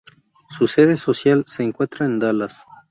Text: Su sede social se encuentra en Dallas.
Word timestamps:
Su 0.49 0.65
sede 0.65 0.97
social 0.97 1.43
se 1.45 1.61
encuentra 1.61 2.07
en 2.07 2.17
Dallas. 2.17 2.65